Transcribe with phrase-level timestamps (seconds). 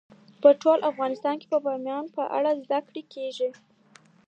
[0.41, 3.49] په ټول افغانستان کې د بامیان په اړه زده کړه کېږي.